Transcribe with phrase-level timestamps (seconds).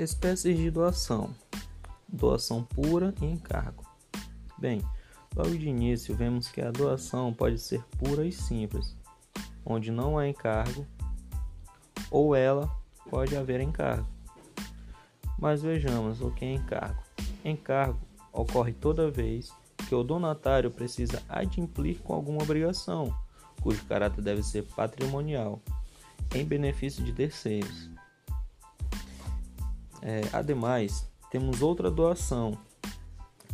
[0.00, 1.28] Espécies de doação:
[2.08, 3.84] doação pura e encargo.
[4.56, 4.80] Bem,
[5.36, 8.96] logo de início vemos que a doação pode ser pura e simples,
[9.62, 10.86] onde não há encargo,
[12.10, 12.74] ou ela
[13.10, 14.08] pode haver encargo.
[15.38, 17.02] Mas vejamos o que é encargo.
[17.44, 18.00] Encargo
[18.32, 19.52] ocorre toda vez
[19.86, 23.14] que o donatário precisa adimplir com alguma obrigação,
[23.60, 25.60] cujo caráter deve ser patrimonial,
[26.34, 27.90] em benefício de terceiros.
[30.02, 32.58] É, ademais, temos outra doação,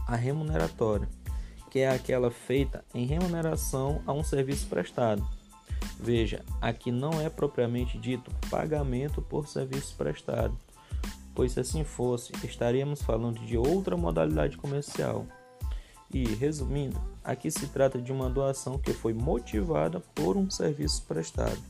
[0.06, 1.09] a remuneratória,
[1.70, 5.27] que é aquela feita em remuneração a um serviço prestado.
[5.98, 10.56] Veja, aqui não é propriamente dito pagamento por serviço prestado,
[11.34, 15.27] pois se assim fosse, estaríamos falando de outra modalidade comercial.
[16.12, 21.60] E, resumindo, aqui se trata de uma doação que foi motivada por um serviço prestado.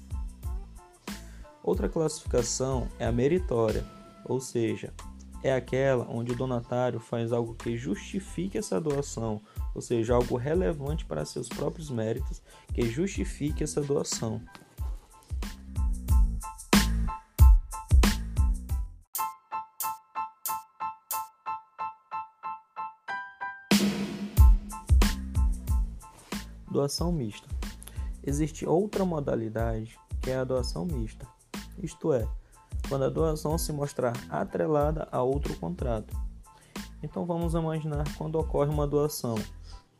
[1.62, 3.84] Outra classificação é a meritória,
[4.28, 4.92] ou seja,
[5.42, 9.40] é aquela onde o donatário faz algo que justifique essa doação,
[9.74, 12.42] ou seja, algo relevante para seus próprios méritos
[12.74, 14.40] que justifique essa doação.
[26.68, 27.48] Doação mista.
[28.22, 31.26] Existe outra modalidade que é a doação mista,
[31.80, 32.26] isto é,
[32.88, 36.16] quando a doação se mostrar atrelada a outro contrato.
[37.02, 39.36] Então vamos imaginar quando ocorre uma doação,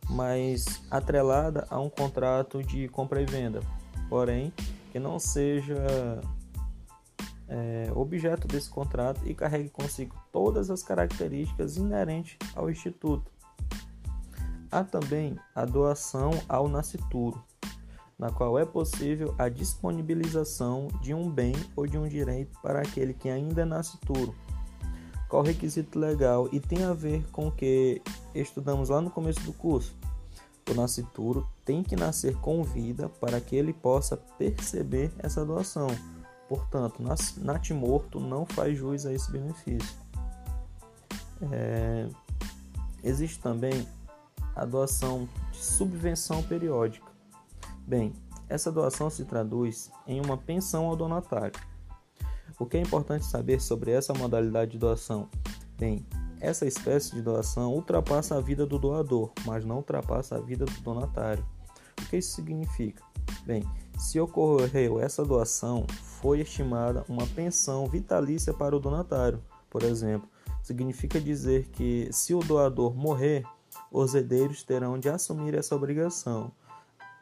[0.08, 3.60] mas atrelada a um contrato de compra e venda,
[4.08, 4.52] porém
[4.90, 6.20] que não seja
[7.48, 13.30] é, objeto desse contrato e carregue consigo todas as características inerentes ao instituto.
[14.70, 17.42] Há também a doação ao nascituro,
[18.18, 23.12] na qual é possível a disponibilização de um bem ou de um direito para aquele
[23.12, 24.34] que ainda é nascituro.
[25.28, 28.00] Qual requisito legal e tem a ver com o que
[28.34, 29.94] estudamos lá no começo do curso.
[30.70, 35.88] O nascituro tem que nascer com vida para que ele possa perceber essa doação.
[36.48, 37.02] Portanto,
[37.38, 39.96] natimorto não faz jus a esse benefício.
[41.52, 42.08] É...
[43.02, 43.86] Existe também
[44.54, 47.15] a doação de subvenção periódica.
[47.86, 48.12] Bem,
[48.48, 51.52] essa doação se traduz em uma pensão ao donatário.
[52.58, 55.28] O que é importante saber sobre essa modalidade de doação?
[55.78, 56.04] Bem,
[56.40, 60.80] essa espécie de doação ultrapassa a vida do doador, mas não ultrapassa a vida do
[60.80, 61.46] donatário.
[62.00, 63.04] O que isso significa?
[63.44, 63.62] Bem,
[63.98, 65.86] se ocorreu essa doação,
[66.20, 69.40] foi estimada uma pensão vitalícia para o donatário.
[69.70, 70.28] Por exemplo,
[70.60, 73.44] significa dizer que se o doador morrer,
[73.92, 76.50] os herdeiros terão de assumir essa obrigação.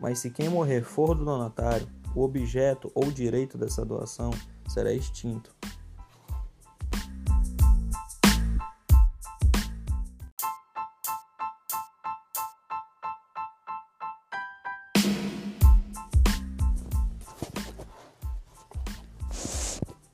[0.00, 4.30] Mas se quem morrer for do donatário, o objeto ou direito dessa doação
[4.68, 5.54] será extinto.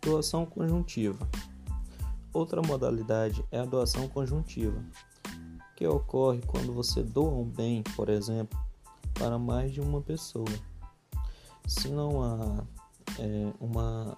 [0.02, 1.28] Doação conjuntiva.
[2.32, 4.82] Outra modalidade é a doação conjuntiva,
[5.76, 8.58] que ocorre quando você doa um bem, por exemplo,
[9.20, 10.48] para mais de uma pessoa.
[11.66, 12.64] Se não há
[13.18, 14.16] é, uma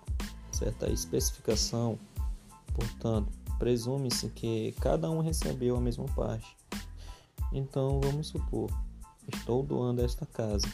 [0.52, 1.98] certa especificação,
[2.72, 6.56] portanto, presume-se que cada um recebeu a mesma parte.
[7.52, 8.70] Então, vamos supor,
[9.34, 10.68] estou doando esta casa,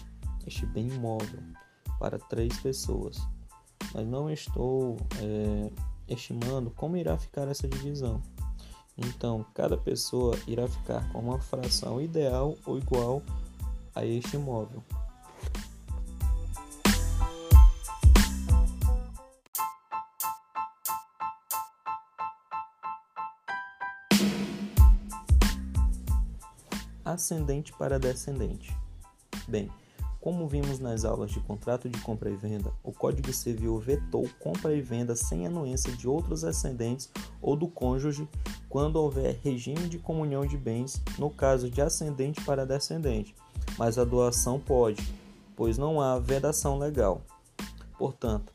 [0.47, 1.41] este bem imóvel,
[1.99, 3.17] para três pessoas,
[3.94, 5.72] mas não estou é,
[6.06, 8.22] estimando como irá ficar essa divisão.
[8.94, 13.22] Então, cada pessoa irá ficar com uma fração ideal ou igual
[13.94, 14.82] a este imóvel.
[27.04, 28.76] Ascendente para descendente.
[29.49, 29.71] Bem,
[30.20, 34.75] como vimos nas aulas de contrato de compra e venda, o Código Civil vetou compra
[34.75, 37.08] e venda sem anuência de outros ascendentes
[37.41, 38.29] ou do cônjuge
[38.69, 43.34] quando houver regime de comunhão de bens, no caso de ascendente para descendente,
[43.79, 45.03] mas a doação pode,
[45.57, 47.23] pois não há vedação legal.
[47.97, 48.53] Portanto,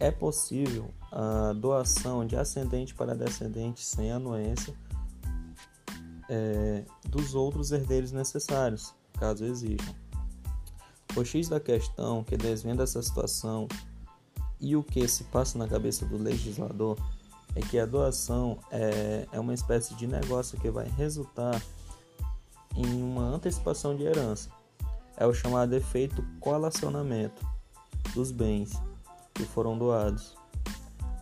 [0.00, 4.74] é possível a doação de ascendente para descendente sem anuência
[6.28, 9.94] é, dos outros herdeiros necessários, caso exijam.
[11.16, 13.68] O X da questão que desvenda essa situação
[14.60, 16.98] e o que se passa na cabeça do legislador
[17.54, 21.62] é que a doação é, é uma espécie de negócio que vai resultar
[22.74, 24.50] em uma antecipação de herança.
[25.16, 27.46] É o chamado efeito colacionamento
[28.14, 28.72] dos bens
[29.32, 30.36] que foram doados.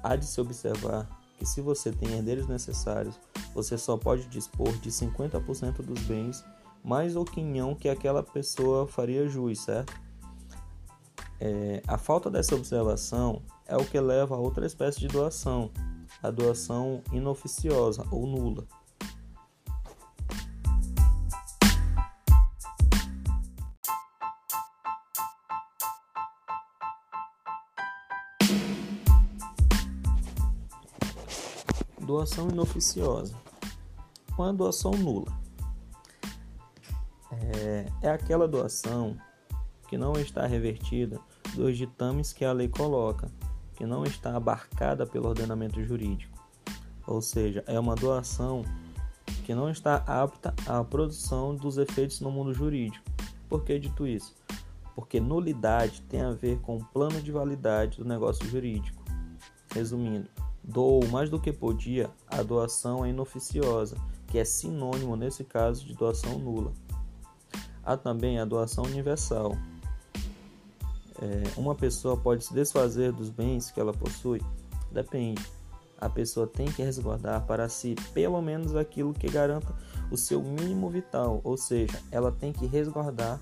[0.03, 1.09] Há de se observar
[1.39, 3.19] que se você tem herdeiros necessários,
[3.55, 6.45] você só pode dispor de 50% dos bens
[6.83, 9.93] mais o quinhão que aquela pessoa faria jus, certo?
[11.39, 15.71] É, a falta dessa observação é o que leva a outra espécie de doação,
[16.23, 18.67] a doação inoficiosa ou nula.
[32.13, 33.35] Doação inoficiosa.
[34.37, 35.33] Uma doação nula.
[37.33, 39.17] É, é aquela doação
[39.89, 41.19] que não está revertida
[41.55, 43.31] dos ditames que a lei coloca,
[43.75, 46.39] que não está abarcada pelo ordenamento jurídico.
[47.07, 48.63] Ou seja, é uma doação
[49.47, 53.03] que não está apta à produção dos efeitos no mundo jurídico.
[53.49, 54.37] Por que dito isso?
[54.95, 59.03] Porque nulidade tem a ver com o plano de validade do negócio jurídico.
[59.75, 60.29] Resumindo,
[60.65, 63.97] Dou mais do que podia, a doação é inoficiosa,
[64.29, 66.73] que é sinônimo nesse caso de doação nula.
[67.85, 69.57] Há também a doação universal.
[71.21, 74.41] É, uma pessoa pode se desfazer dos bens que ela possui?
[74.91, 75.45] Depende.
[76.01, 79.75] A pessoa tem que resguardar para si pelo menos aquilo que garanta
[80.11, 83.41] o seu mínimo vital, ou seja, ela tem que resguardar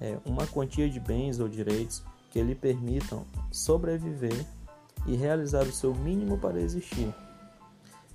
[0.00, 4.46] é, uma quantia de bens ou direitos que lhe permitam sobreviver
[5.06, 7.14] e realizar o seu mínimo para existir.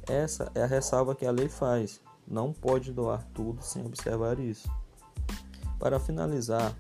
[0.08, 2.02] Essa é a ressalva que a lei faz.
[2.28, 4.70] Não pode doar tudo sem observar isso.
[5.80, 6.76] Para finalizar,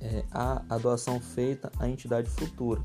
[0.00, 2.82] é, a doação feita à entidade futura.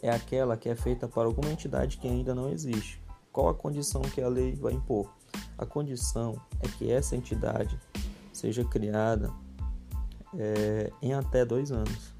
[0.00, 3.02] É aquela que é feita para alguma entidade que ainda não existe.
[3.32, 5.12] Qual a condição que a lei vai impor?
[5.58, 7.78] A condição é que essa entidade
[8.32, 9.30] seja criada
[10.36, 12.14] é, em até dois anos.